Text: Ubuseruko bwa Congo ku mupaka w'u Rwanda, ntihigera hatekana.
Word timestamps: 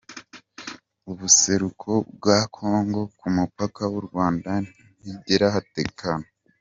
Ubuseruko 1.11 1.91
bwa 2.15 2.39
Congo 2.55 3.01
ku 3.19 3.27
mupaka 3.35 3.81
w'u 3.91 4.01
Rwanda, 4.07 4.51
ntihigera 4.99 5.45
hatekana. 5.55 6.25